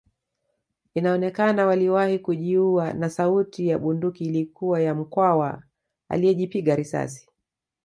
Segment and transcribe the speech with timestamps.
[0.93, 5.63] Inaonekana waliwahi kujiua na sauti ya bunduki ilikuwa ya Mkwawa
[6.09, 7.29] aliyejipiga risasi